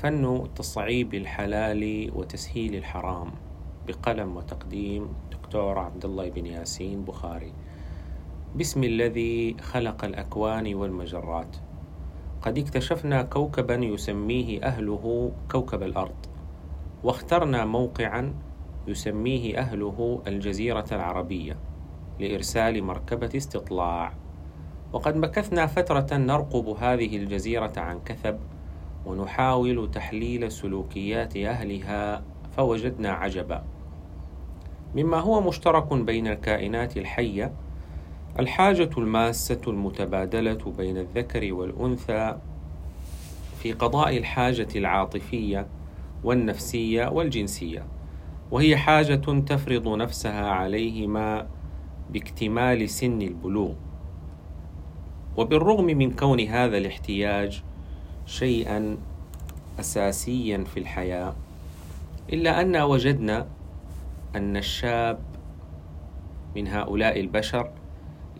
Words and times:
فن 0.00 0.48
تصعيب 0.56 1.14
الحلال 1.14 2.10
وتسهيل 2.14 2.74
الحرام 2.74 3.30
بقلم 3.86 4.36
وتقديم 4.36 5.08
دكتور 5.30 5.78
عبد 5.78 6.04
الله 6.04 6.30
بن 6.30 6.46
ياسين 6.46 7.04
بخاري. 7.04 7.52
بسم 8.56 8.84
الذي 8.84 9.56
خلق 9.60 10.04
الأكوان 10.04 10.74
والمجرات. 10.74 11.56
قد 12.42 12.58
اكتشفنا 12.58 13.22
كوكبا 13.22 13.74
يسميه 13.74 14.62
أهله 14.62 15.32
كوكب 15.52 15.82
الأرض 15.82 16.26
واخترنا 17.04 17.64
موقعا 17.64 18.34
يسميه 18.86 19.58
أهله 19.58 20.22
الجزيرة 20.26 20.86
العربية 20.92 21.56
لإرسال 22.20 22.84
مركبة 22.84 23.30
استطلاع. 23.36 24.12
وقد 24.92 25.16
مكثنا 25.16 25.66
فترة 25.66 26.16
نرقب 26.16 26.68
هذه 26.68 27.16
الجزيرة 27.16 27.72
عن 27.76 28.00
كثب 28.04 28.38
ونحاول 29.06 29.90
تحليل 29.90 30.52
سلوكيات 30.52 31.36
أهلها 31.36 32.22
فوجدنا 32.56 33.10
عجبا. 33.12 33.64
مما 34.94 35.16
هو 35.20 35.40
مشترك 35.40 35.92
بين 35.92 36.26
الكائنات 36.26 36.96
الحية 36.96 37.52
الحاجة 38.38 38.90
الماسة 38.98 39.60
المتبادلة 39.66 40.72
بين 40.78 40.96
الذكر 40.98 41.52
والأنثى 41.52 42.38
في 43.62 43.72
قضاء 43.72 44.16
الحاجة 44.16 44.68
العاطفية 44.76 45.66
والنفسية 46.24 47.08
والجنسية 47.08 47.86
وهي 48.50 48.76
حاجة 48.76 49.14
تفرض 49.46 49.88
نفسها 49.88 50.50
عليهما 50.50 51.46
باكتمال 52.10 52.90
سن 52.90 53.22
البلوغ. 53.22 53.72
وبالرغم 55.36 55.84
من 55.84 56.16
كون 56.16 56.40
هذا 56.40 56.78
الاحتياج 56.78 57.62
شيئا 58.30 58.96
اساسيا 59.80 60.64
في 60.64 60.80
الحياة 60.80 61.34
إلا 62.32 62.60
أن 62.60 62.76
وجدنا 62.76 63.46
أن 64.36 64.56
الشاب 64.56 65.18
من 66.56 66.68
هؤلاء 66.68 67.20
البشر 67.20 67.70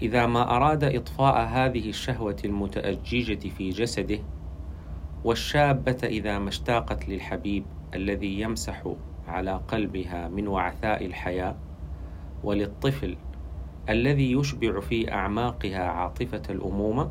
إذا 0.02 0.26
ما 0.26 0.56
أراد 0.56 0.84
إطفاء 0.84 1.46
هذه 1.46 1.88
الشهوة 1.88 2.36
المتأججة 2.44 3.48
في 3.48 3.70
جسده 3.70 4.18
والشابة 5.24 5.98
إذا 6.04 6.38
ما 6.38 6.48
اشتاقت 6.48 7.08
للحبيب 7.08 7.64
الذي 7.94 8.40
يمسح 8.40 8.92
على 9.28 9.60
قلبها 9.68 10.28
من 10.28 10.48
وعثاء 10.48 11.06
الحياة 11.06 11.56
وللطفل 12.44 13.16
الذي 13.88 14.32
يشبع 14.32 14.80
في 14.80 15.12
أعماقها 15.12 15.82
عاطفة 15.82 16.42
الأمومة 16.50 17.10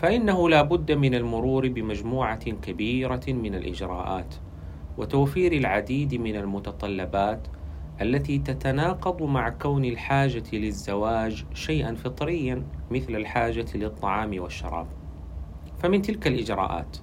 فإنه 0.00 0.48
لا 0.48 0.62
بد 0.62 0.92
من 0.92 1.14
المرور 1.14 1.68
بمجموعة 1.68 2.50
كبيرة 2.50 3.20
من 3.28 3.54
الإجراءات 3.54 4.34
وتوفير 4.98 5.52
العديد 5.52 6.14
من 6.14 6.36
المتطلبات 6.36 7.48
التي 8.00 8.38
تتناقض 8.38 9.22
مع 9.22 9.48
كون 9.48 9.84
الحاجة 9.84 10.42
للزواج 10.52 11.44
شيئا 11.54 11.94
فطريا 11.94 12.62
مثل 12.90 13.16
الحاجة 13.16 13.66
للطعام 13.74 14.40
والشراب. 14.40 14.86
فمن 15.78 16.02
تلك 16.02 16.26
الإجراءات 16.26 16.96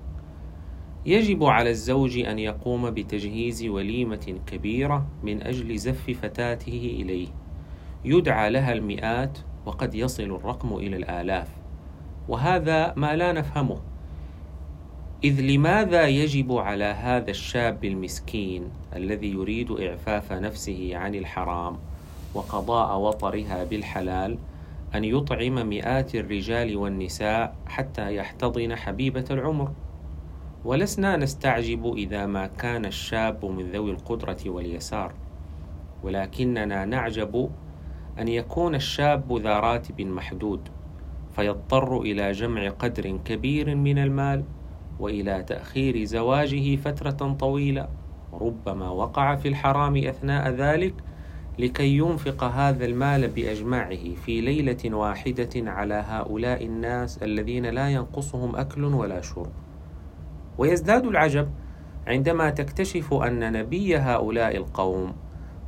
يجب 1.06 1.44
على 1.44 1.70
الزوج 1.70 2.20
أن 2.20 2.40
يقوم 2.40 2.90
بتجهيز 2.90 3.66
وليمة 3.66 4.40
كبيرة 4.48 5.08
من 5.24 5.44
أجل 5.44 5.78
زف 5.78 6.20
فتاته 6.22 6.98
إليه. 7.02 7.28
يدعى 8.06 8.50
لها 8.50 8.74
المئات 8.74 9.38
وقد 9.66 9.96
يصل 9.96 10.24
الرقم 10.24 10.76
إلى 10.76 10.96
الآلاف. 10.96 11.67
وهذا 12.30 12.94
ما 12.96 13.16
لا 13.16 13.32
نفهمه. 13.32 13.78
إذ 15.24 15.42
لماذا 15.42 16.08
يجب 16.08 16.58
على 16.58 16.84
هذا 16.84 17.32
الشاب 17.32 17.86
المسكين 17.86 18.64
الذي 18.96 19.32
يريد 19.32 19.72
إعفاف 19.72 20.34
نفسه 20.34 20.92
عن 20.98 21.16
الحرام 21.16 21.78
وقضاء 22.34 23.00
وطرها 23.00 23.64
بالحلال 23.64 24.38
أن 24.96 25.04
يطعم 25.04 25.70
مئات 25.70 26.16
الرجال 26.16 26.78
والنساء 26.78 27.56
حتى 27.66 28.16
يحتضن 28.16 28.76
حبيبة 28.76 29.26
العمر؟ 29.32 29.72
ولسنا 30.66 31.18
نستعجب 31.18 31.94
إذا 31.98 32.26
ما 32.26 32.48
كان 32.48 32.86
الشاب 32.86 33.46
من 33.46 33.72
ذوي 33.72 33.92
القدرة 33.92 34.38
واليسار. 34.46 35.14
ولكننا 36.04 36.86
نعجب 36.86 37.50
أن 38.20 38.28
يكون 38.28 38.76
الشاب 38.76 39.42
ذا 39.42 39.60
راتب 39.60 40.02
محدود. 40.02 40.70
فيضطر 41.38 42.02
إلى 42.02 42.32
جمع 42.32 42.70
قدر 42.70 43.18
كبير 43.26 43.76
من 43.76 43.98
المال 43.98 44.44
وإلى 45.00 45.44
تأخير 45.44 46.04
زواجه 46.04 46.76
فترة 46.76 47.36
طويلة. 47.40 47.88
ربما 48.34 48.90
وقع 48.90 49.36
في 49.36 49.48
الحرام 49.48 49.98
أثناء 49.98 50.50
ذلك 50.50 50.94
لكي 51.60 51.98
ينفق 51.98 52.44
هذا 52.44 52.86
المال 52.86 53.28
بأجمعه 53.28 54.16
في 54.26 54.42
ليلة 54.42 54.96
واحدة 54.96 55.50
على 55.56 56.04
هؤلاء 56.08 56.66
الناس 56.66 57.24
الذين 57.24 57.66
لا 57.66 57.90
ينقصهم 57.90 58.56
أكل 58.56 58.84
ولا 58.84 59.22
شرب. 59.22 59.52
ويزداد 60.58 61.06
العجب 61.06 61.50
عندما 62.08 62.50
تكتشف 62.50 63.14
أن 63.14 63.52
نبي 63.52 63.98
هؤلاء 63.98 64.58
القوم 64.58 65.16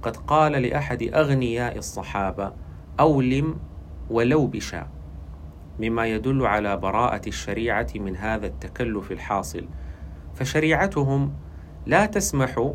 قد 0.01 0.18
قال 0.18 0.51
لأحد 0.51 1.03
أغنياء 1.03 1.78
الصحابة 1.78 2.53
أولم 3.00 3.56
ولو 4.09 4.47
بشاء. 4.47 4.99
مما 5.79 6.07
يدل 6.07 6.45
على 6.45 6.78
براءة 6.78 7.22
الشريعة 7.28 7.88
من 7.95 8.16
هذا 8.16 8.47
التكلف 8.47 9.12
الحاصل. 9.12 9.66
فشريعتهم 10.35 11.34
لا 11.85 12.06
تسمح 12.06 12.73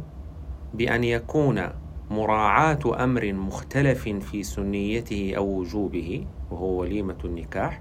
بأن 0.75 1.05
يكون 1.05 1.63
مراعاة 2.11 3.05
أمر 3.05 3.33
مختلف 3.33 4.09
في 4.09 4.43
سنيته 4.43 5.35
أو 5.37 5.47
وجوبه 5.47 6.27
وهو 6.51 6.81
وليمة 6.81 7.19
النكاح 7.25 7.81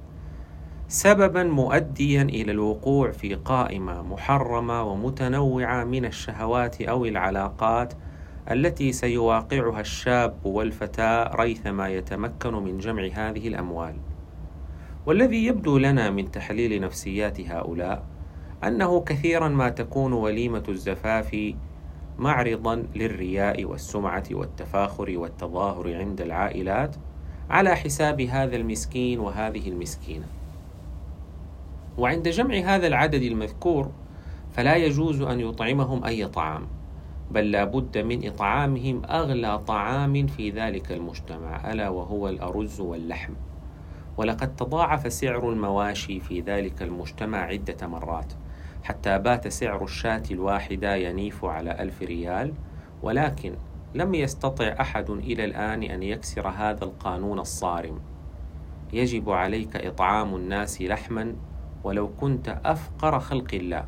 سببا 0.87 1.43
مؤديا 1.43 2.21
إلى 2.21 2.51
الوقوع 2.51 3.11
في 3.11 3.35
قائمة 3.35 4.01
محرمة 4.01 4.83
ومتنوعة 4.83 5.83
من 5.83 6.05
الشهوات 6.05 6.81
أو 6.81 7.05
العلاقات 7.05 7.93
التي 8.51 8.91
سيواقعها 8.91 9.79
الشاب 9.79 10.45
والفتاة 10.45 11.35
ريثما 11.35 11.89
يتمكن 11.89 12.53
من 12.53 12.77
جمع 12.77 13.09
هذه 13.13 13.47
الأموال. 13.47 13.95
والذي 15.05 15.45
يبدو 15.45 15.77
لنا 15.77 16.09
من 16.09 16.31
تحليل 16.31 16.81
نفسيات 16.81 17.41
هؤلاء 17.41 18.03
أنه 18.63 19.01
كثيرا 19.01 19.47
ما 19.47 19.69
تكون 19.69 20.13
وليمة 20.13 20.63
الزفاف 20.69 21.53
معرضا 22.19 22.75
للرياء 22.95 23.65
والسمعة 23.65 24.23
والتفاخر 24.31 25.17
والتظاهر 25.17 25.95
عند 25.97 26.21
العائلات 26.21 26.95
على 27.49 27.75
حساب 27.75 28.21
هذا 28.21 28.55
المسكين 28.55 29.19
وهذه 29.19 29.69
المسكينة. 29.69 30.25
وعند 31.97 32.27
جمع 32.27 32.55
هذا 32.55 32.87
العدد 32.87 33.21
المذكور 33.21 33.91
فلا 34.53 34.75
يجوز 34.75 35.21
أن 35.21 35.39
يطعمهم 35.39 36.03
أي 36.03 36.27
طعام 36.27 36.67
بل 37.31 37.51
لا 37.51 37.63
بد 37.63 37.97
من 37.97 38.27
إطعامهم 38.27 39.01
أغلى 39.05 39.59
طعام 39.59 40.27
في 40.27 40.49
ذلك 40.49 40.91
المجتمع 40.91 41.71
ألا 41.71 41.89
وهو 41.89 42.29
الأرز 42.29 42.81
واللحم. 42.81 43.33
ولقد 44.17 44.55
تضاعف 44.55 45.13
سعر 45.13 45.49
المواشي 45.49 46.19
في 46.19 46.41
ذلك 46.41 46.81
المجتمع 46.81 47.37
عدة 47.37 47.87
مرات 47.87 48.33
حتى 48.83 49.19
بات 49.19 49.47
سعر 49.47 49.83
الشاة 49.83 50.23
الواحدة 50.31 50.95
ينيف 50.95 51.45
على 51.45 51.71
ألف 51.71 52.01
ريال 52.01 52.53
ولكن 53.03 53.55
لم 53.95 54.13
يستطع 54.13 54.75
أحد 54.81 55.09
إلى 55.09 55.45
الآن 55.45 55.83
أن 55.83 56.03
يكسر 56.03 56.47
هذا 56.47 56.83
القانون 56.83 57.39
الصارم. 57.39 57.99
يجب 58.93 59.29
عليك 59.29 59.75
إطعام 59.75 60.35
الناس 60.35 60.81
لحما 60.81 61.35
ولو 61.83 62.09
كنت 62.15 62.59
أفقر 62.65 63.19
خلق 63.19 63.53
الله 63.53 63.85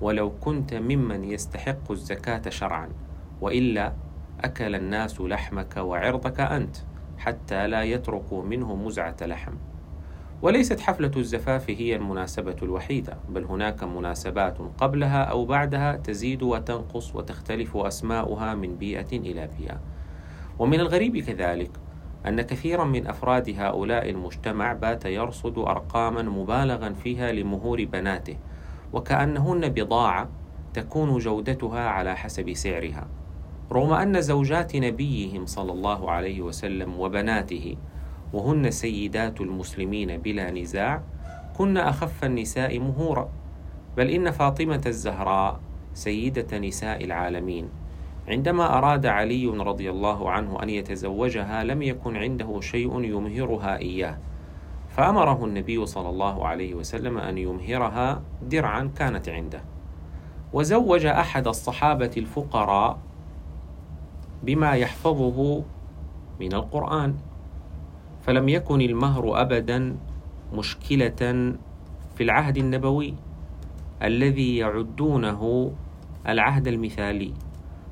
ولو 0.00 0.30
كنت 0.30 0.74
ممن 0.74 1.24
يستحق 1.24 1.90
الزكاة 1.90 2.50
شرعا 2.50 2.88
وإلا 3.40 3.92
أكل 4.40 4.74
الناس 4.74 5.20
لحمك 5.20 5.76
وعرضك 5.76 6.40
أنت. 6.40 6.76
حتى 7.18 7.66
لا 7.66 7.82
يتركوا 7.82 8.42
منه 8.42 8.76
مزعة 8.76 9.16
لحم. 9.22 9.52
وليست 10.42 10.80
حفلة 10.80 11.10
الزفاف 11.16 11.70
هي 11.70 11.96
المناسبة 11.96 12.56
الوحيدة 12.62 13.16
بل 13.28 13.44
هناك 13.44 13.84
مناسبات 13.84 14.58
قبلها 14.78 15.22
أو 15.22 15.44
بعدها 15.44 15.96
تزيد 15.96 16.42
وتنقص 16.42 17.14
وتختلف 17.14 17.76
أسماؤها 17.76 18.54
من 18.54 18.76
بيئة 18.76 19.12
إلى 19.12 19.48
بيئة. 19.58 19.80
ومن 20.58 20.80
الغريب 20.80 21.18
كذلك 21.18 21.70
أن 22.26 22.42
كثيرا 22.42 22.84
من 22.84 23.06
أفراد 23.06 23.54
هؤلاء 23.58 24.10
المجتمع 24.10 24.72
بات 24.72 25.04
يرصد 25.04 25.58
أرقاما 25.58 26.22
مبالغا 26.22 26.92
فيها 26.92 27.32
لمهور 27.32 27.84
بناته 27.84 28.36
وكأنهن 28.92 29.68
بضاعة 29.68 30.28
تكون 30.74 31.18
جودتها 31.18 31.88
على 31.88 32.16
حسب 32.16 32.52
سعرها. 32.52 33.08
رغم 33.72 33.92
أن 33.92 34.20
زوجات 34.20 34.76
نبيهم 34.76 35.46
صلى 35.46 35.72
الله 35.72 36.10
عليه 36.10 36.40
وسلم 36.40 37.00
وبناته 37.00 37.76
وهن 38.32 38.70
سيدات 38.70 39.40
المسلمين 39.40 40.16
بلا 40.16 40.50
نزاع 40.50 41.02
كن 41.58 41.76
أخف 41.76 42.24
النساء 42.24 42.78
مهورا. 42.78 43.28
بل 43.96 44.10
إن 44.10 44.30
فاطمة 44.30 44.82
الزهراء 44.86 45.60
سيدة 45.94 46.58
نساء 46.58 47.04
العالمين. 47.04 47.68
عندما 48.28 48.78
أراد 48.78 49.06
علي 49.06 49.46
رضي 49.46 49.90
الله 49.90 50.30
عنه 50.30 50.62
أن 50.62 50.70
يتزوجها 50.70 51.64
لم 51.64 51.82
يكن 51.82 52.16
عنده 52.16 52.60
شيء 52.60 53.04
يمهرها 53.04 53.78
إياه. 53.78 54.18
فأمره 54.88 55.44
النبي 55.44 55.86
صلى 55.86 56.08
الله 56.08 56.46
عليه 56.46 56.74
وسلم 56.74 57.18
أن 57.18 57.38
يمهرها 57.38 58.22
درعا 58.42 58.90
كانت 58.98 59.28
عنده. 59.28 59.62
وزوج 60.52 61.06
أحد 61.06 61.48
الصحابة 61.48 62.10
الفقراء 62.16 62.98
بما 64.46 64.72
يحفظه 64.72 65.62
من 66.40 66.52
القرآن. 66.54 67.14
فلم 68.22 68.48
يكن 68.48 68.80
المهر 68.80 69.40
أبدا 69.40 69.96
مشكلة 70.52 71.54
في 72.16 72.20
العهد 72.22 72.56
النبوي 72.56 73.14
الذي 74.02 74.56
يعدونه 74.56 75.72
العهد 76.28 76.66
المثالي. 76.68 77.32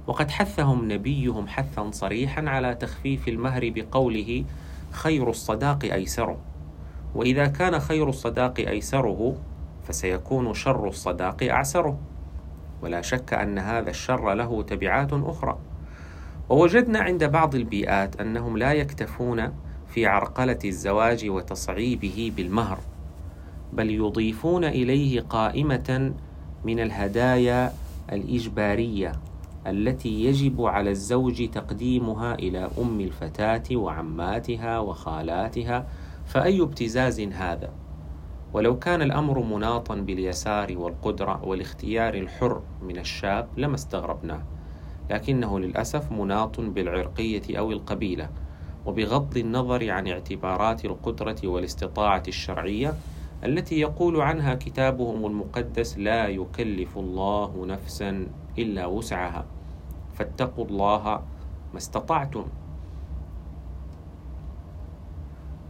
وقد 0.07 0.31
حثهم 0.31 0.93
نبيهم 0.93 1.47
حثا 1.47 1.91
صريحا 1.91 2.49
على 2.49 2.75
تخفيف 2.75 3.29
المهر 3.29 3.73
بقوله 3.75 4.45
خير 4.91 5.31
الصداق 5.31 5.85
أيسره. 5.85 6.37
وإذا 7.15 7.47
كان 7.47 7.79
خير 7.79 8.09
الصداق 8.09 8.59
أيسره 8.59 9.37
فسيكون 9.83 10.55
شر 10.55 10.89
الصداق 10.89 11.43
أعسره. 11.43 11.99
ولا 12.83 13.03
شك 13.03 13.35
أن 13.35 13.59
هذا 13.59 13.91
الشر 13.91 14.35
له 14.35 14.63
تبعات 14.63 15.13
أخرى. 15.13 15.59
ووجدنا 16.49 16.99
عند 16.99 17.25
بعض 17.25 17.55
البيئات 17.55 18.21
أنهم 18.21 18.59
لا 18.59 18.73
يكتفون 18.73 19.53
في 19.89 20.07
عرقلة 20.07 20.59
الزواج 20.65 21.29
وتصعيبه 21.29 22.33
بالمهر 22.37 22.79
بل 23.73 23.91
يضيفون 23.91 24.65
إليه 24.65 25.21
قائمة 25.21 26.15
من 26.65 26.81
الهدايا 26.81 27.73
الإجبارية 28.13 29.13
التي 29.67 30.25
يجب 30.25 30.63
على 30.63 30.91
الزوج 30.91 31.49
تقديمها 31.49 32.35
إلى 32.35 32.71
أم 32.79 33.01
الفتاة 33.01 33.77
وعماتها 33.77 34.79
وخالاتها 34.79 35.87
فأي 36.27 36.61
ابتزاز 36.63 37.21
هذا؟ 37.21 37.73
ولو 38.53 38.79
كان 38.79 39.03
الأمر 39.03 39.43
مناطا 39.43 39.95
باليسار 39.95 40.79
والقدرة 40.79 41.45
والاختيار 41.45 42.15
الحر 42.15 42.63
من 42.83 42.99
الشاب 42.99 43.49
لما 43.57 43.75
استغربناه. 43.75 44.43
لكنه 45.11 45.59
للأسف 45.59 46.13
مناط 46.13 46.61
بالعرقية 46.61 47.59
أو 47.59 47.73
القبيلة 47.73 48.29
وبغض 48.87 49.37
النظر 49.37 49.91
عن 49.91 50.09
اعتبارات 50.09 50.85
القدرة 50.85 51.37
والاستطاعة 51.45 52.23
الشرعية 52.29 52.95
التي 53.45 53.81
يقول 53.81 54.21
عنها 54.21 54.55
كتابهم 54.55 55.27
المقدس 55.27 55.99
لا 55.99 56.29
يكلف 56.29 56.99
الله 56.99 57.67
نفسا 57.67 58.27
إلا 58.59 58.87
وسعها. 58.87 59.47
فاتقوا 60.15 60.65
الله 60.65 61.23
ما 61.73 61.79
استطعتم. 61.79 62.47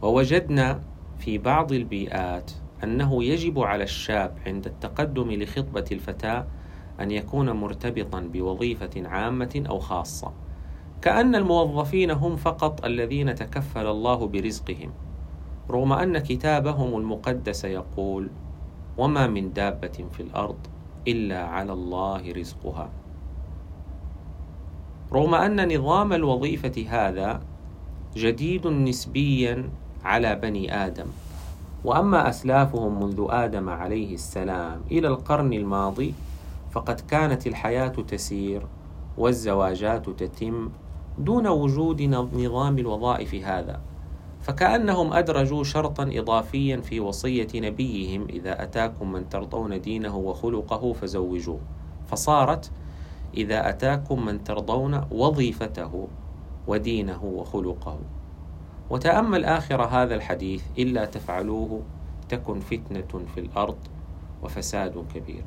ووجدنا 0.01 0.81
في 1.17 1.37
بعض 1.37 1.71
البيئات 1.71 2.51
أنه 2.83 3.23
يجب 3.23 3.59
على 3.59 3.83
الشاب 3.83 4.37
عند 4.45 4.65
التقدم 4.65 5.31
لخطبة 5.31 5.85
الفتاة 5.91 6.47
أن 7.01 7.11
يكون 7.11 7.51
مرتبطا 7.51 8.19
بوظيفة 8.19 9.07
عامة 9.07 9.63
أو 9.69 9.79
خاصة 9.79 10.31
كأن 11.01 11.35
الموظفين 11.35 12.11
هم 12.11 12.35
فقط 12.35 12.85
الذين 12.85 13.35
تكفل 13.35 13.87
الله 13.87 14.27
برزقهم 14.27 14.91
رغم 15.69 15.93
أن 15.93 16.17
كتابهم 16.17 16.97
المقدس 16.97 17.65
يقول 17.65 18.29
وما 18.97 19.27
من 19.27 19.53
دابة 19.53 20.05
في 20.11 20.19
الأرض 20.19 20.57
إلا 21.07 21.45
على 21.45 21.73
الله 21.73 22.31
رزقها 22.31 22.89
رغم 25.13 25.35
أن 25.35 25.75
نظام 25.75 26.13
الوظيفة 26.13 26.85
هذا 26.89 27.41
جديد 28.15 28.67
نسبيا 28.67 29.69
على 30.03 30.35
بني 30.35 30.85
آدم 30.85 31.05
وأما 31.85 32.29
أسلافهم 32.29 33.03
منذ 33.03 33.25
آدم 33.29 33.69
عليه 33.69 34.13
السلام 34.13 34.81
إلى 34.91 35.07
القرن 35.07 35.53
الماضي 35.53 36.13
فقد 36.75 36.99
كانت 36.99 37.47
الحياة 37.47 37.87
تسير 37.87 38.67
والزواجات 39.17 40.09
تتم 40.09 40.69
دون 41.17 41.47
وجود 41.47 42.01
نظام 42.01 42.79
الوظائف 42.79 43.35
هذا 43.35 43.81
فكأنهم 44.41 45.13
أدرجوا 45.13 45.63
شرطا 45.63 46.03
اضافيا 46.13 46.77
في 46.77 46.99
وصية 46.99 47.47
نبيهم 47.55 48.27
إذا 48.29 48.63
أتاكم 48.63 49.11
من 49.11 49.29
ترضون 49.29 49.81
دينه 49.81 50.17
وخلقه 50.17 50.93
فزوجوه. 50.93 51.59
فصارت 52.07 52.71
إذا 53.37 53.69
أتاكم 53.69 54.25
من 54.25 54.43
ترضون 54.43 55.01
وظيفته 55.11 56.07
ودينه 56.67 57.23
وخلقه. 57.23 57.99
وتأمل 58.89 59.45
آخر 59.45 59.81
هذا 59.83 60.15
الحديث 60.15 60.63
إلا 60.77 61.05
تفعلوه 61.05 61.81
تكن 62.29 62.59
فتنة 62.59 63.25
في 63.33 63.39
الأرض 63.39 63.77
وفساد 64.43 65.05
كبير. 65.13 65.43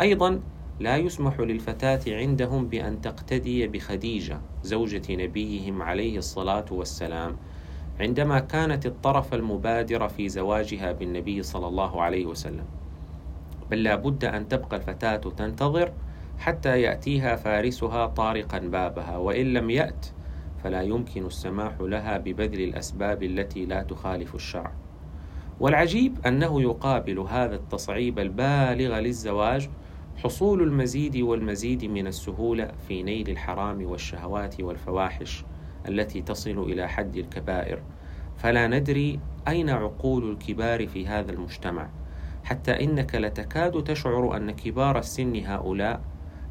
أيضا 0.00 0.40
لا 0.80 0.96
يسمح 0.96 1.40
للفتاة 1.40 2.00
عندهم 2.06 2.68
بأن 2.68 3.00
تقتدي 3.00 3.66
بخديجة 3.66 4.40
زوجة 4.62 5.02
نبيهم 5.10 5.82
عليه 5.82 6.18
الصلاة 6.18 6.64
والسلام 6.70 7.36
عندما 8.00 8.38
كانت 8.38 8.86
الطرف 8.86 9.34
المبادر 9.34 10.08
في 10.08 10.28
زواجها 10.28 10.92
بالنبي 10.92 11.42
صلى 11.42 11.66
الله 11.66 12.02
عليه 12.02 12.26
وسلم. 12.26 12.64
بل 13.70 13.82
لا 13.82 13.96
بد 13.96 14.24
أن 14.24 14.48
تبقى 14.48 14.76
الفتاة 14.76 15.16
تنتظر 15.16 15.92
حتى 16.38 16.80
يأتيها 16.80 17.36
فارسها 17.36 18.06
طارقا 18.06 18.58
بابها 18.58 19.16
وإن 19.16 19.52
لم 19.52 19.70
يأت 19.70 20.06
فلا 20.64 20.82
يمكن 20.82 21.26
السماح 21.26 21.72
لها 21.80 22.18
ببذل 22.18 22.60
الأسباب 22.60 23.22
التي 23.22 23.66
لا 23.66 23.82
تخالف 23.82 24.34
الشرع. 24.34 24.72
والعجيب 25.60 26.26
أنه 26.26 26.62
يقابل 26.62 27.18
هذا 27.18 27.54
التصعيب 27.54 28.18
البالغ 28.18 28.98
للزواج 28.98 29.68
حصول 30.16 30.62
المزيد 30.62 31.16
والمزيد 31.16 31.84
من 31.84 32.06
السهولة 32.06 32.70
في 32.88 33.02
نيل 33.02 33.30
الحرام 33.30 33.86
والشهوات 33.86 34.60
والفواحش 34.60 35.44
التي 35.88 36.22
تصل 36.22 36.58
إلى 36.58 36.88
حد 36.88 37.16
الكبائر. 37.16 37.82
فلا 38.36 38.66
ندري 38.66 39.20
أين 39.48 39.70
عقول 39.70 40.30
الكبار 40.30 40.86
في 40.86 41.06
هذا 41.06 41.32
المجتمع. 41.32 41.88
حتى 42.44 42.84
إنك 42.84 43.14
لتكاد 43.14 43.84
تشعر 43.84 44.36
أن 44.36 44.50
كبار 44.50 44.98
السن 44.98 45.36
هؤلاء 45.44 46.00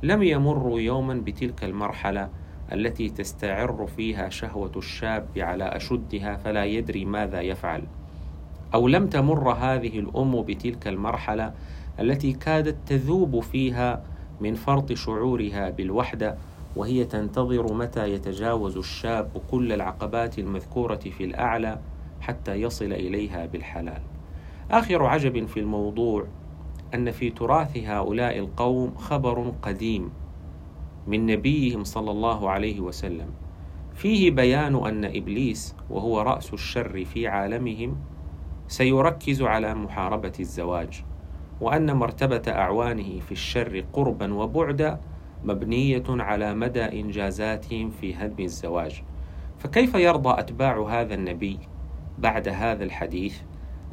لم 0.04 0.24
يمروا 0.24 0.80
يوما 0.80 1.13
بتلك 1.13 1.63
المرحلة 1.63 2.30
التي 2.72 3.10
تستعر 3.10 3.88
فيها 3.98 4.30
شهوة 4.30 4.72
الشاب 4.75 5.28
على 5.38 5.63
أشدها 5.63 6.38
فلا 6.38 6.66
يدري 6.66 7.06
ماذا 7.06 7.42
يفعل. 7.42 7.84
أو 8.74 8.88
لم 8.88 9.08
تمر 9.08 9.51
هذه 9.51 10.00
الأم 10.00 10.42
بتلك 10.42 10.88
المرحلة 10.88 11.54
التي 12.00 12.34
كادت 12.34 12.75
تذوب 12.88 13.40
فيها 13.40 14.04
من 14.42 14.56
فرط 14.56 14.94
شعورها 14.94 15.70
بالوحدة 15.70 16.38
وهي 16.75 17.06
تنتظر 17.06 17.74
متى 17.74 18.14
يتجاوز 18.14 18.78
الشاب 18.78 19.42
كل 19.52 19.74
العقبات 19.74 20.40
المذكورة 20.40 20.96
في 20.96 21.24
الأعلى 21.24 21.80
حتى 22.22 22.56
يصل 22.56 22.94
إليها 22.94 23.46
بالحلال. 23.46 24.02
آخر 24.72 25.06
عجب 25.06 25.46
في 25.46 25.60
الموضوع 25.60 26.28
أن 26.94 27.12
في 27.12 27.30
تراث 27.30 27.78
هؤلاء 27.78 28.40
القوم 28.40 28.96
خبر 28.96 29.54
قديم 29.62 30.10
من 31.08 31.25
نبيهم 31.25 31.84
صلى 31.84 32.12
الله 32.12 32.50
عليه 32.50 32.80
وسلم. 32.80 33.28
فيه 33.94 34.32
بيان 34.32 34.75
أن 34.75 35.06
إبليس 35.06 35.75
وهو 35.90 36.22
رأس 36.22 36.54
الشر 36.54 37.06
في 37.06 37.28
عالمهم 37.28 37.98
سيركز 38.68 39.42
على 39.42 39.75
محاربة 39.75 40.34
الزواج. 40.40 41.04
وأن 41.62 41.96
مرتبة 41.96 42.42
أعوانه 42.48 43.20
في 43.20 43.32
الشر 43.32 43.86
قربا 43.94 44.34
وبعدا 44.34 45.00
مبنية 45.44 46.04
على 46.10 46.54
مدى 46.54 46.84
إنجازاتهم 46.84 47.90
في 47.90 48.16
هدم 48.16 48.44
الزواج. 48.44 49.04
فكيف 49.58 49.96
يرضى 49.96 50.40
أتباع 50.40 50.82
هذا 50.82 51.14
النبي 51.14 51.60
بعد 52.18 52.48
هذا 52.48 52.84
الحديث 52.84 53.42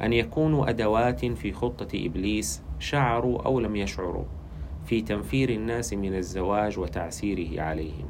أن 0.01 0.13
يكونوا 0.13 0.69
أدوات 0.69 1.25
في 1.25 1.51
خطة 1.51 2.05
إبليس 2.05 2.63
شعروا 2.79 3.41
أو 3.41 3.59
لم 3.59 3.75
يشعروا 3.75 4.25
في 4.85 5.01
تنفير 5.01 5.49
الناس 5.49 5.93
من 5.93 6.15
الزواج 6.15 6.79
وتعسيره 6.79 7.61
عليهم؟ 7.61 8.05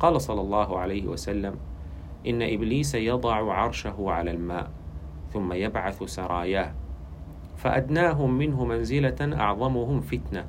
قال 0.00 0.20
صلى 0.20 0.40
الله 0.40 0.78
عليه 0.78 1.06
وسلم 1.06 1.54
إن 2.26 2.42
إبليس 2.42 2.94
يضع 2.94 3.52
عرشه 3.52 4.10
على 4.10 4.30
الماء 4.30 4.70
ثم 5.32 5.52
يبعث 5.52 6.02
سراياه. 6.02 6.74
فأدناهم 7.58 8.38
منه 8.38 8.64
منزلة 8.64 9.16
أعظمهم 9.20 10.00
فتنة. 10.00 10.44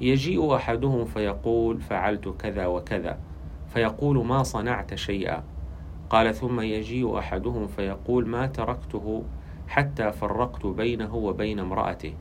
يجيء 0.00 0.56
أحدهم 0.56 1.04
فيقول 1.04 1.80
فعلت 1.80 2.28
كذا 2.28 2.66
وكذا 2.66 3.18
فيقول 3.68 4.26
ما 4.26 4.42
صنعت 4.42 4.94
شيئا. 4.94 5.42
قال 6.10 6.34
ثم 6.34 6.60
يجيء 6.60 7.18
أحدهم 7.18 7.66
فيقول 7.66 8.28
ما 8.28 8.46
تركته 8.46 9.22
حتى 9.68 10.12
فرقت 10.12 10.66
بينه 10.66 11.14
وبين 11.14 11.58
امرأته. 11.58 12.14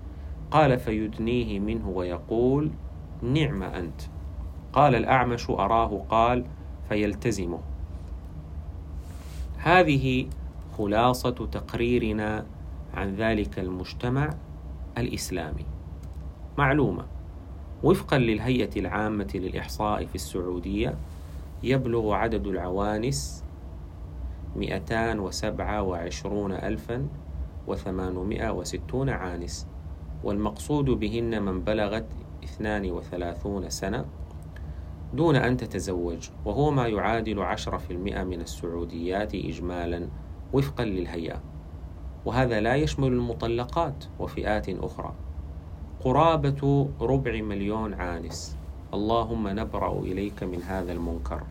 قال 0.51 0.79
فيدنيه 0.79 1.59
منه 1.59 1.89
ويقول 1.89 2.71
نعم 3.21 3.63
أنت. 3.63 4.01
قال 4.73 4.95
الأعمش 4.95 5.49
أراه 5.49 6.05
قال 6.09 6.45
فيلتزمه. 6.89 7.59
هذه 9.57 10.27
خلاصة 10.77 11.47
تقريرنا 11.51 12.45
عن 12.93 13.15
ذلك 13.15 13.59
المجتمع 13.59 14.29
الإسلامي. 14.97 15.65
معلومة 16.57 17.05
وفقا 17.83 18.17
للهيئة 18.17 18.79
العامة 18.79 19.31
للإحصاء 19.35 20.05
في 20.05 20.15
السعودية 20.15 20.97
يبلغ 21.63 22.13
عدد 22.13 22.47
العوانس 22.47 23.43
227 24.55 26.51
ألفا 26.51 27.07
وثمانمائة 27.67 28.49
وستون 28.51 29.09
عانس 29.09 29.67
والمقصود 30.23 30.85
بهن 30.85 31.43
من 31.43 31.61
بلغت 31.61 32.05
32 32.43 33.69
سنة 33.69 34.05
دون 35.13 35.35
أن 35.35 35.57
تتزوج 35.57 36.29
وهو 36.45 36.71
ما 36.71 36.87
يعادل 36.87 37.45
10% 37.55 37.91
من 38.23 38.41
السعوديات 38.41 39.35
إجمالا 39.35 40.07
وفقا 40.53 40.85
للهيئة. 40.85 41.41
وهذا 42.25 42.59
لا 42.61 42.75
يشمل 42.75 43.07
المطلقات 43.07 44.03
وفئات 44.19 44.69
أخرى. 44.69 45.15
قرابة 45.99 46.93
ربع 47.01 47.41
مليون 47.41 47.93
عانس. 47.93 48.57
اللهم 48.93 49.47
نبرأ 49.47 49.99
إليك 49.99 50.43
من 50.43 50.63
هذا 50.63 50.91
المنكر. 50.91 51.47